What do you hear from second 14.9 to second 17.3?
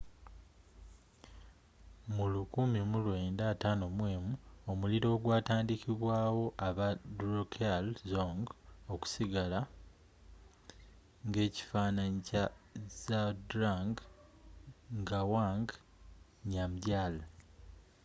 ngawang namgyal